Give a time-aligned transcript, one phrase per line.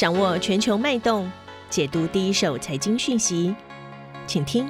[0.00, 1.30] 掌握全球脉动，
[1.68, 3.54] 解读第一手财经讯息，
[4.26, 4.66] 请听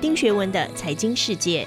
[0.00, 1.64] 丁学文的财经世界。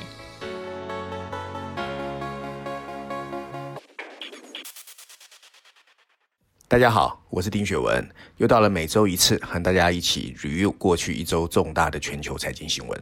[6.68, 8.06] 大家好，我是丁学文，
[8.36, 13.02] 又到了每周一次和大家一起 review 过去一周重大的全球财经新闻。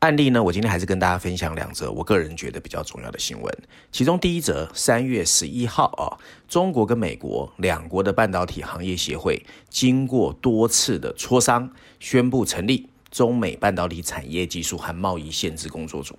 [0.00, 3.58] 案例呢，我今天还是跟大家分享两则我个人觉得比较重要的新闻。
[3.92, 6.16] 其中第一则，三月十一号啊，
[6.48, 16.18] 中国跟美国两国的半导体行业协会经过多次的磋商，宣布成立中美半导体产业技术和贸易限制工作组。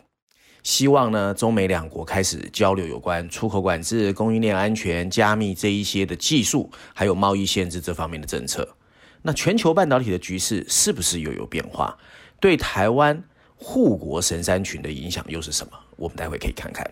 [0.61, 8.75] 希望呢，中美两国开始交流有关出口管制、供应链安全、加密这一些的技术，还有贸易限制这方面的政策。
[9.23, 11.98] 那全球半导体的局势是不是又有变化？
[12.39, 13.23] 对台湾
[13.63, 15.73] 护国神山群的影响又是什么？
[15.95, 16.83] 我们待会可以看看。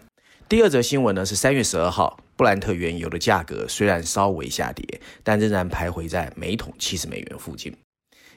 [0.47, 7.75] 第二则新闻呢，是三月十二号，布兰特原油的价格虽然稍微下跌，但仍然徘徊在每桶七十美元附近。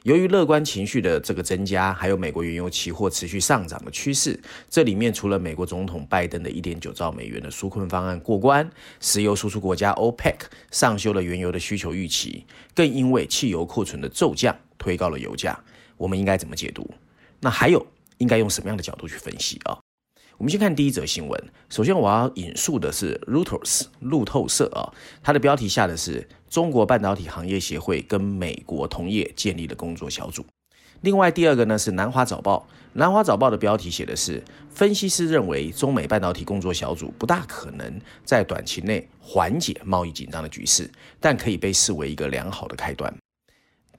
[0.05, 10.37] 由于乐观情绪的这个增加，还有美国原油期货持续上涨的趋势，这里面除了美国总统拜登的一点九兆美元的纾困方案过关，石油输出国家 OPEC
[10.71, 15.59] 上修了原油的需求预期，更因为汽油库存的骤降推高了油价。
[15.99, 16.91] 我们应该怎么解读？
[17.39, 17.85] 那还有
[18.23, 19.77] 应该用什么样的角度去分析啊？
[20.39, 21.45] 我们先看第一则新闻。
[21.69, 24.87] 首先，我要引述的是 Reuters 路透社啊，
[25.23, 30.47] 它的标题下的是中国半导体行业协会跟美国同业建立的工作小组。
[31.01, 43.13] 另外，第二个呢是南华早报，南华早报的标题写的是分析师认为中美半导体工作小组不大可能在短期内缓解贸易紧张的局势，但可以被视为一个良好的开端。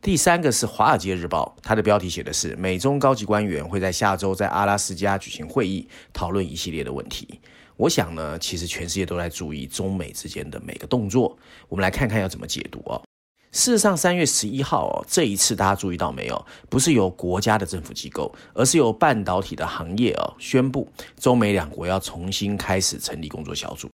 [0.04, 7.40] 第三个是《华尔街日报》，它的标题写的是美中高级官员会在下周在阿拉斯加举行会议，讨论一系列的问题。
[7.78, 11.38] 我想呢，其实全世界都在注意中美之间的每个动作。
[11.70, 13.02] 我们来看看要怎么解读哦。
[13.54, 16.46] 事实上，三月十一号哦，这一次大家注意到没有？
[16.70, 23.90] 不是由国家的政府机构，而是由半导体的行业哦宣布，中美两国要重新开始成立工作小组，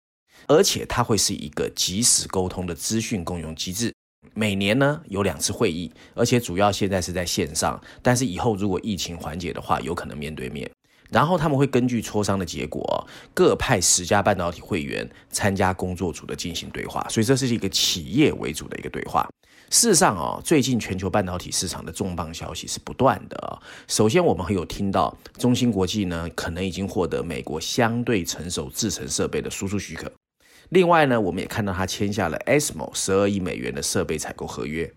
[0.47, 3.94] 而且它会是一个及时沟通的资讯共用机制。
[4.40, 10.72] 每年呢有两次会议，而且主要现在是在线上，但是以后如果疫情缓解的话，有可能面对面。
[11.09, 19.28] 然后他们会根据磋商的结果，各派十家半导体会员参加工作组的进行对话，所以这是一个企业为主的一个对话。
[19.72, 23.62] 事实上啊，最近全球半导体市场的重磅消息是不断的。
[23.90, 30.09] 首先，我们还有听到中芯国际呢，可能已经获得美国相对成熟制程设备的输出许可。
[30.69, 34.91] 另外呢，我们也看到他签下了 ASML 十二亿美元的设备采购合约。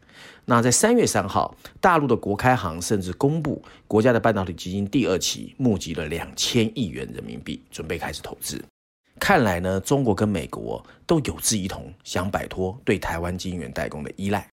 [0.44, 8.62] 那在三月三号，大陆的国开行甚至公布，国家的半导体基金第二期募集了两千亿元人民币，准备开始投资。
[9.18, 14.46] 看来呢，中国跟美国都有志一同，想摆脱对台湾晶圆代工的依赖。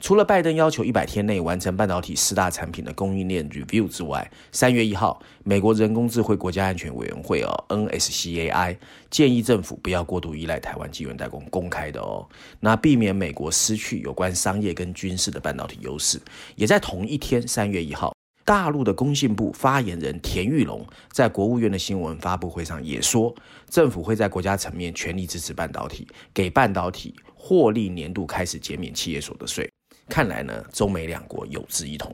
[0.00, 8.78] 除了拜登要求一百天内完成半导体四大产品的供应链 review 之外，三月一号，美国人工智慧国家安全委员会哦 NSCAI
[9.10, 12.26] 建议政府不要过度依赖台湾晶圆代工，公开的哦，
[12.60, 16.18] 那避免美国失去有关商业跟军事的半导体优势。
[16.56, 18.14] 也在同一天，三月一号，
[18.46, 20.82] 大陆的工信部发言人田玉龙
[21.12, 23.34] 在国务院的新闻发布会上也说，
[23.68, 29.70] 政府会在国家层面全力支持半导体，给半导体获利年度开始减免企业所得税。
[30.10, 32.12] 看来呢，中美两国有志一同。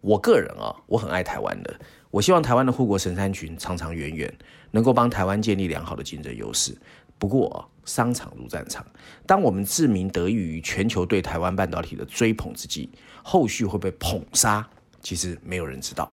[0.00, 1.74] 我个人啊，我很爱台湾的，
[2.10, 4.32] 我希望台湾的护国神山群长长远远，
[4.70, 6.76] 能够帮台湾建立良好的竞争优势。
[7.18, 8.86] 不过，商场如战场，
[9.26, 12.88] 当我们自鸣得益于全球对台湾半导体的追捧之际，
[13.22, 14.66] 后续会被捧杀，
[15.02, 16.08] 其实没有人知道。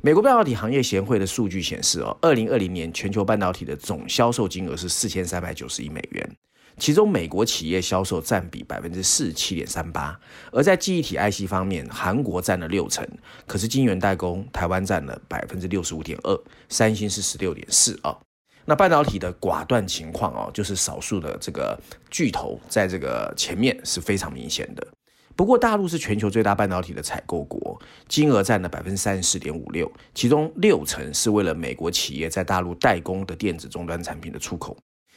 [0.00, 6.36] 美国半导体行业协会的数据显示，哦，二零二零年全球半导体的总销售金额是四千三百九十亿美元。
[6.78, 10.18] 其中，美国企业销售占比百分之四十七点三八，
[10.50, 13.06] 而在记忆体 IC 方面，韩国占了六成，
[13.46, 16.38] 可是晶圆代工，台湾占了百分之六十五点二，
[16.68, 18.16] 三星是十六点四啊。
[18.64, 21.78] 那半导体的寡断情况哦，就是少数的这个
[22.10, 24.86] 巨头在这个前面是非常明显的。
[25.34, 34.76] 不过，大陆是全球最大半导体的采购国，金额占了百分之三十四点五六，其中六成是为了美国企业在大陆代工的电子终端产品的出口。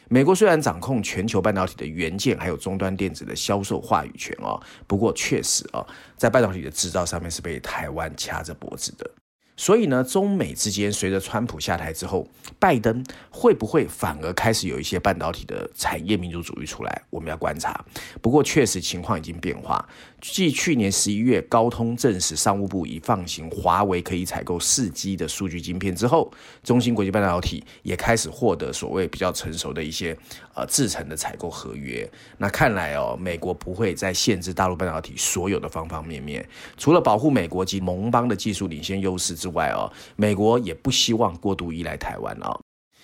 [0.09, 5.85] 美国虽然掌控全球半导体的元件，还有终端电子的销售话语权哦，不过确实哦，
[6.15, 9.09] 在半导体的制造上面是被台湾掐着脖子的。
[9.57, 12.27] 所以呢，中美之间随着川普下台之后，
[12.59, 17.01] 拜登会不会反而开始有一些半导体的产业民族主义出来？
[17.09, 17.83] 我们要观察。
[18.21, 19.87] 不过确实情况已经变化。
[20.21, 26.31] 继去年十一月高通证实商务部已放行华为可以采购四 G 的数据晶片之后，
[26.63, 30.17] 中芯国际半导体也开始获得所谓比较成熟的一些
[30.55, 32.09] 呃制成的采购合约。
[32.39, 36.43] 那看来哦，美国不会再限制大陆半导体所有的方方面面，
[36.75, 42.59] 除了保护美国及盟邦的技术领先优势之外哦，美国也不希望过度依赖台湾哦。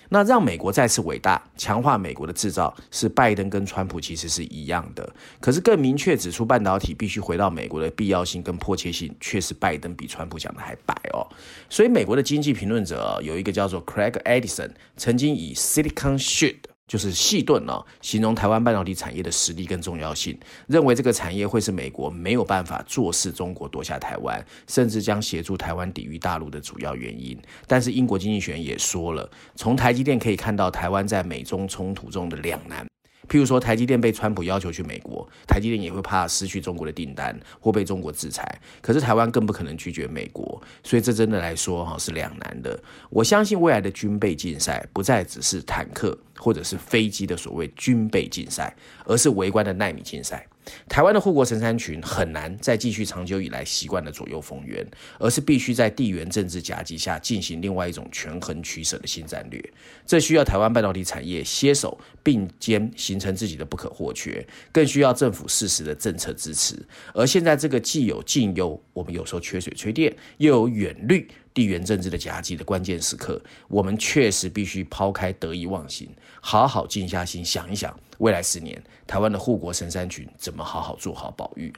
[0.08, 5.08] 那让美国再次伟大，强化美国的制造，是拜登跟川普其实是一样的。
[5.40, 11.24] 可是更明确指出半导体必须回到美国的必要性跟迫切性，却是拜登比川普讲的还白哦。
[11.70, 16.71] 所以美国的经济评论者有一个叫做 Craig Edison，曾经以 Silicon Shield。
[16.86, 27.40] 就是细盾哦，形容台湾半导体产业的实力跟重要性，认为这个产业会是美国没有办法坐视中国夺下台湾，甚至将协助台湾抵御大陆的主要原因。
[27.66, 32.86] 但是英国经济学人也说了，从台积电可以看到台湾在美中冲突中的两难。
[33.28, 38.60] 譬如说，台积电被川普要求去美国，台积电也会怕失去中国的订单或被中国制裁。
[38.80, 42.78] 可是台湾更不可能拒绝美国，所以这真的来说哈是两难的。
[43.10, 48.74] 我相信未来的军备竞赛不再只是坦克或者是飞机的所谓军备竞赛，
[49.04, 50.46] 而是围观的纳米竞赛。
[50.88, 54.86] 台湾的护国神山群很难再继续长久以来习惯的左右逢源，
[55.18, 59.62] 而是必须在地缘政治夹击下进行另外一种权衡取舍的新战略。
[60.06, 66.76] 这需要台湾半导体产业携手并肩，形成自己的不可或缺，更需要政府适时的政策支持。
[67.12, 71.28] 而现在这个既有近忧，我们有时候缺水缺电，又有远虑。
[71.54, 73.38] 地缘政治的夹击的关键时刻，
[73.68, 76.08] 我们确实必须抛开得意忘形，
[76.40, 81.72] 好好静下心想一想，未来十年台湾的护国神山群怎么好好做好保育。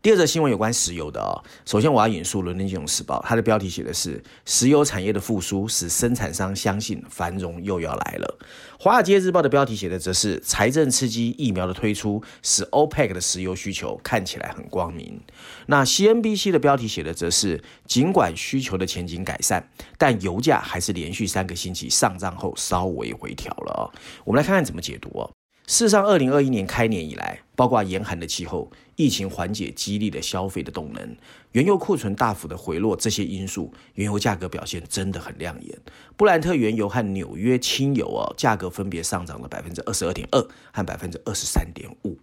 [0.00, 1.30] 第二则新闻有关石油的哦。
[1.64, 8.38] 首先，我要引述《伦敦金融时报》，它的标题写的是“石油产业的复苏使生产商相信繁荣又要来了”。
[8.82, 15.20] 《华尔街日报》的标题写的则是“财政刺激疫苗的推出使 OPEC 的石油需求看起来很光明”。
[15.68, 23.72] 那 CNBC 的标题写的则是“尽管需求的前景改善，但油价还是连续三个星期上涨后稍微回调了”。
[23.78, 23.82] 哦，
[24.24, 25.30] 我们来看看怎么解读哦。
[25.66, 31.16] 事实上，二零二一年开年以来，包括严寒的气候、疫情缓解激励的消费的动能、
[31.52, 35.78] 原油库存大幅的回落，这些因素，原油价格表现真的很亮眼。
[36.16, 42.18] 布兰特原油和纽约轻油哦，价格分别上涨了百分之二十二点二和百分之二十三点五。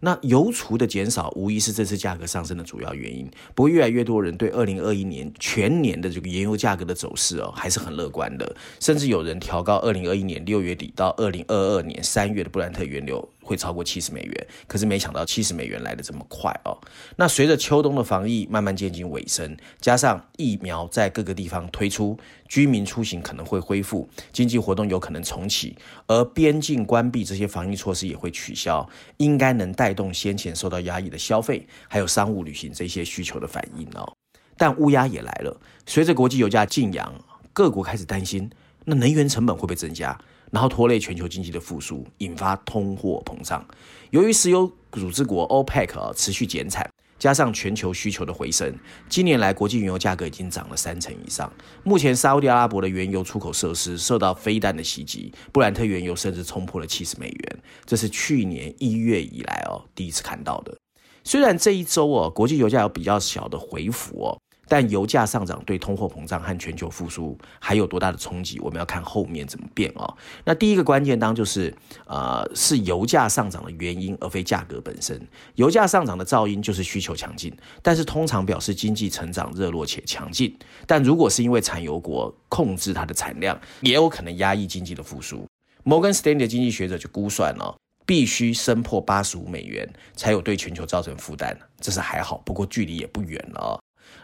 [0.00, 3.30] 那油储的减少无疑是这次价格上升的主要原因。
[3.54, 8.56] 不过，越来越多人对二零二一年全年的这个原油价格的走势哦，还是很乐观的。
[8.80, 13.28] 甚至有人调高二零二一年六月底到二零二二年三月的布兰特原油。
[13.50, 16.78] 会超过七十美元，可是没想到七十美元来得这么快哦。
[17.16, 22.16] 那随着秋冬的防疫慢慢渐近尾声，加上疫苗在各个地方推出，
[22.48, 25.76] 居民出行可能会恢复，经济活动有可能重启，
[26.06, 34.12] 而边境关闭这些防疫措施也会取消，应该能带动先前受到压抑的消费，还有商务旅行这些需求的反应哦。
[34.56, 37.12] 但乌鸦也来了，随着国际油价劲扬，
[37.52, 38.48] 各国开始担心，
[38.84, 40.16] 那能源成本会不会增加？
[40.50, 43.64] 然后拖累全球经济的复苏，引发通货膨胀。
[44.10, 46.88] 由于石油组织国 OPEC 持续减产，
[47.18, 48.74] 加上全球需求的回升，
[49.08, 51.52] 今年来国际原油价格已经涨了三成以上。
[51.84, 60.76] 目前沙乌地阿拉伯的原油出口设施受到飞弹的袭击，布兰特原油甚至冲破了七十美元，这是去年一月以来哦第一次看到的。
[61.22, 64.38] 虽然这一周哦国际油价有比较小的回复哦。
[64.70, 68.60] 但油价上涨对通货膨胀和全球复苏还有多大的冲击？
[68.60, 70.16] 我们要看后面怎么变哦。
[70.44, 71.74] 那第一个关键当就是，
[72.06, 75.20] 呃，是油价上涨的原因，而非价格本身。
[75.56, 80.56] 油价上涨的噪音就是需求强劲，但是通常表示经济成长热络且强劲。
[80.86, 85.44] 但如果是因为产油国控制它的产量，也有可能压抑经济的复苏。
[85.82, 91.58] 摩根斯丹利的经济学者就估算了，必须升破八十五美元，才有对全球造成负担。
[91.80, 93.79] 这是还好，不过距离也不远了。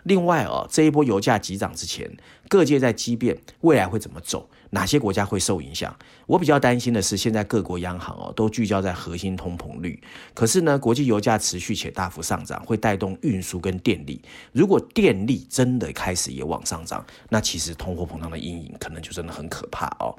[0.07, 2.09] 另外哦，这一波油价急涨之前，
[2.49, 5.95] 各界在激辩未来会怎么走，哪些国家会受影响？
[6.27, 10.01] 我比较担心的是，现在各国央行哦都聚焦在核心通膨率，
[10.33, 14.23] 可是呢，国际油价持续且大幅上涨，会带动运输跟电力。
[14.53, 20.17] 如果电力真的开始也往上涨，那其实通货膨胀的阴影可能就真的很可怕哦。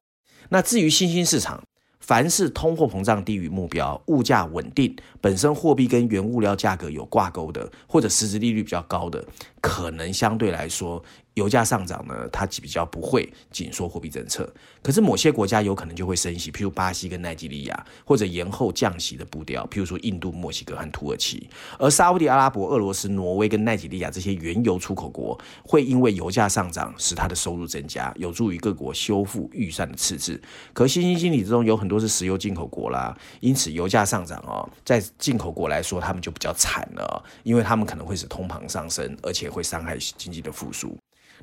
[0.49, 1.63] 那至于新兴市场，
[2.07, 9.21] 凡是通货膨胀低于目标、物价稳定、本身货币跟原物料价格有挂钩的，或者实质利率比较高的，
[9.59, 11.03] 可能相对来说
[11.37, 14.51] 油价上涨呢，它比较不会紧缩货币政策。
[14.81, 21.47] 可是某些国家有可能就会升息，譬如巴西跟奈及利亚，或者延后降息的步调，譬如说印度、墨西哥和土耳其。
[21.77, 30.41] 而沙乌地阿拉伯、俄罗斯、挪威跟奈及利亚这些原油出口国，会因为油价上涨使它的收入增加，有助于各国修复预算的赤字。
[30.73, 40.97] 可新兴经济之中有很多是石油进口国啦，因此油价上涨哦，在进口国来说，他们就比较惨了，因为他们可能会使通膨上升，而且会伤害经济的复苏。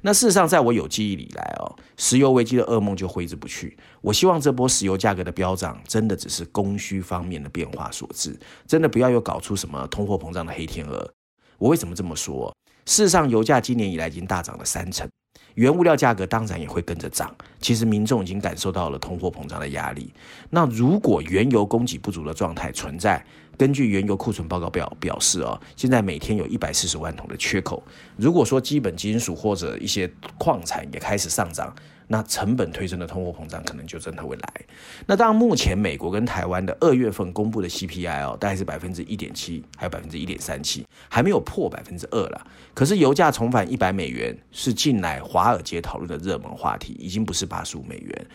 [0.07, 3.75] 那事实上，在我有记忆以来哦，石油危机的噩梦就挥之不去。
[4.03, 11.11] 我希望这波石油价格的飙涨，真的只是供需方面的变化所致，真的不要又搞出什么通货膨胀的黑天鹅。
[11.57, 12.55] 我为什么这么说？
[12.85, 15.09] 事实上，油价今年以来已经大涨了三成，
[15.55, 17.35] 原物料价格当然也会跟着涨。
[17.63, 20.13] 其实民众已经感受到了通货膨胀的压力。
[20.51, 23.25] 那如果原油供给不足的状态存在，
[23.57, 27.83] 根据原油库存报告表表示啊，现在每天有一百四十万桶的缺口。
[28.17, 31.75] 如果说基本金属或者一些矿产也开始上涨，
[32.07, 34.65] 那成本推升的通货膨胀可能就真的会来。
[35.07, 42.47] 那当然，目前美国跟台湾的二月份公布的 CPI 哦，大概是百分之一点七，还有百分之一点三七，还没有破百分之二了。
[42.75, 48.27] 可是油价重返一百美元，是近来华尔街讨论的热门话题，已经不是八十五美元。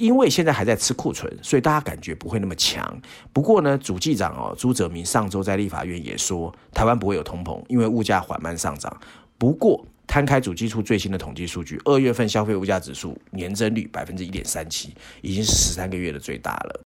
[0.00, 3.00] 因为现在还在吃库存，所以大家感觉不会那么强。
[3.32, 8.94] 不过呢，主计长哦朱泽明上周在立法院也说，台湾不会有通膨，因为物价缓慢上涨。
[9.38, 16.80] 不过，摊开主计处最新的统计数据，二月份消费物价指数年增率百分之一点三七，已经是十三个月的最大了。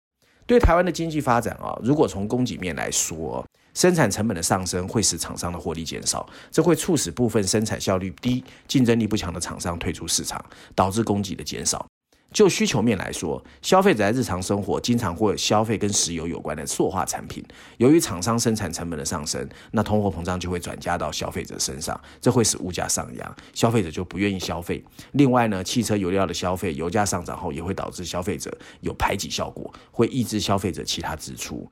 [0.47, 3.45] 对台湾的经济发展啊，如果从供给面来说，
[3.75, 11.85] 生产成本的上升会使厂商的获利减少，这会促使部分生产效率低、竞争力不强的厂商退出市场，导致供给的减少。
[12.31, 17.43] 就需求面来说，消费者在日常生活经常会消费跟石油有关的塑化产品。
[17.77, 24.83] 由于厂商生产成本的上升，那通货膨胀就会转嫁到消费者身上，这会使物价上扬，消费者就不愿意消费。
[25.13, 31.67] 另外呢，汽车油料的消费，油价上涨后也会导致消费者有排挤效果，会抑制消费者其他支出。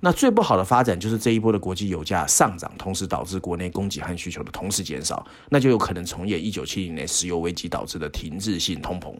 [0.00, 9.14] 那最不好的发展就是这一波的国际油价上涨，同时导致国内供给和需求的同时减少，那就有可能重演一九七零年石油危机导致的停滞性通膨。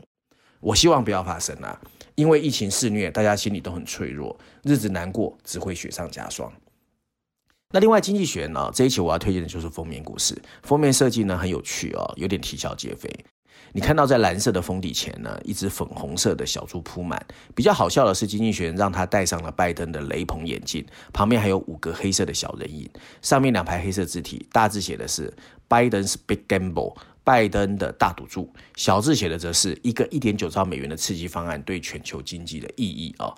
[0.60, 1.80] 我希望不要发生啊，
[2.14, 6.52] 因为疫情肆虐，大家心里都很脆弱，日子难过只会雪上加霜。
[7.70, 13.08] 那另外，经济学呢，这一期我要推荐的就是封面故事，封面设计呢很有趣哦，有点啼笑皆非。
[13.72, 17.22] 你看到在蓝色的封底前呢，一只粉红色的小猪铺满。
[17.54, 22.88] 比较好笑的是，经济学让他戴上了拜登的雷朋眼镜，旁边还有五个黑色的小人影，
[23.20, 25.30] 上面两排黑色字体，大致写的是
[25.68, 26.96] Biden's Big Gamble。
[27.28, 33.34] 拜登的大赌注，小字写的则是一个一点九兆美元的刺激方案对全球经济的意义啊。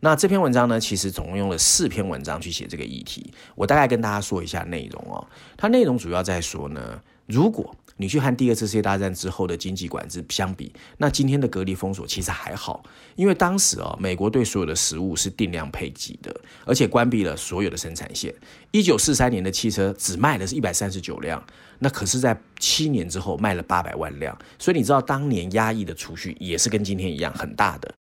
[0.00, 5.24] 那这篇文章呢，其实总共用了四篇文章去写这个议题，我大概跟大家说一下内容哦。
[5.56, 12.82] 它内容主要在说呢，如果你去和第二次世界大战之后的经济管制相比，那今天的隔离封锁其实还好，
[13.14, 18.34] 因为当时啊，美国对所有的食物是定量配给的，而且关闭了所有的生产线。
[18.72, 21.44] 一九四三年的汽车只卖的是一百三十九辆，
[21.78, 27.92] 那可是，在七年之后卖了八百万辆，所以你知道当年压抑的储蓄也是跟今天一样很大的。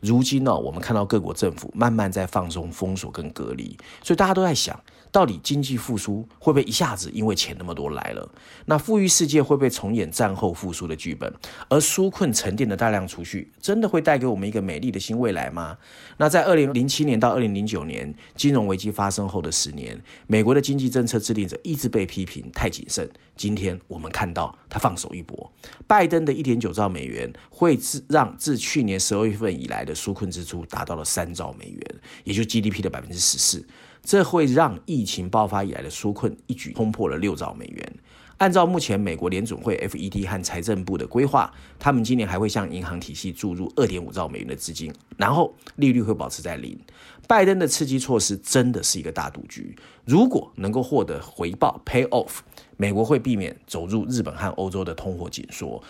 [0.00, 4.78] 如今呢，我们看到各国政府慢慢在放松封锁跟隔离，所以大家都在想。
[5.12, 8.26] 到底经济复苏会不会一下子因为钱那么多来了？
[8.64, 11.30] 那富裕世界会不会重演战后复苏的剧本？
[11.68, 15.76] 而纾困沉淀的大量储蓄，真的会带给我们一个美丽的新未来吗？
[16.16, 23.06] 那在二零零七年到二零零九年金融危机发生后的十年，美国的经济政策制定者一直被批评太谨慎。
[23.36, 25.52] 今天我们看到他放手一搏，
[25.86, 31.80] 拜登的一点九兆美元会自让自去年十二月份以来的纾困支出达到了三兆美元，
[32.24, 33.62] 也就 GDP 的百分之十四。
[34.02, 37.92] 这会让疫情爆发以来的纾困一举冲破了六兆美元。
[38.38, 46.76] 按照目前美国联总会 FED 和财政部的规划，他们今年还会向银行体系注入二点五兆美元的资金，然后利率会保持在零。
[47.28, 52.38] 拜登的刺激措施真的是一个大赌局，如果能够获得回报 （pay off），
[52.76, 55.80] 美国会避免走入日本和欧洲的通货紧缩。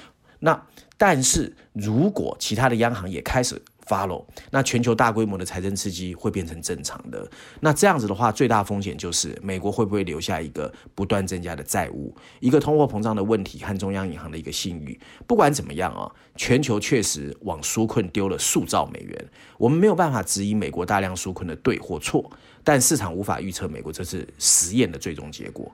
[0.40, 0.60] 那
[0.98, 7.28] 但是如果其他的央行也开始 follow，那全球大规模的财政刺激会变成正常的。
[7.60, 14.98] 那这样子的话，最大风险就是美国会不会留下一个不断增加的债务，一个通货膨胀的问题和中央银行的一个信誉。
[15.26, 19.28] 不管怎么样啊，全球确实往纾困丢了数兆美元。
[19.58, 22.30] 我们没有办法质疑美国大量纾困的对或错，
[22.64, 25.70] 但市场无法预测美国这次实验的最终结果。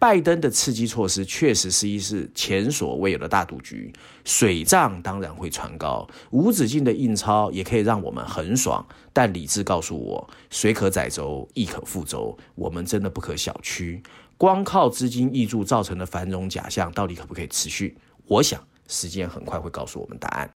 [0.00, 3.92] 拜登的刺激措施确实是一次前所未有的大赌局，
[4.24, 14.00] 水涨当然会船高，无止境的印钞也可以让我们很爽，但理智告诉我，水可载舟，亦可覆舟，我们真的不可小觑。
[14.36, 17.98] 光靠资金溢注造成的繁荣假象，到底可不可以持续？
[18.26, 20.48] 我想时间很快会告诉我们答案。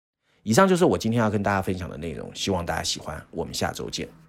[0.42, 3.25] 以上就是我今天要跟大家分享的内容，希望大家喜欢。
[3.30, 4.20] 我们下周见。